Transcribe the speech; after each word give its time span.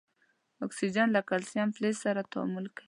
اکسیجن 0.65 1.07
له 1.15 1.21
کلسیم 1.29 1.69
فلز 1.75 1.95
سره 2.05 2.21
تعامل 2.31 2.65
کوي. 2.75 2.79